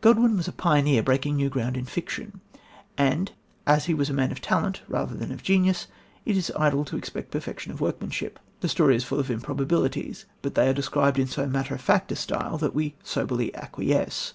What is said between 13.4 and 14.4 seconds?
acquiesce."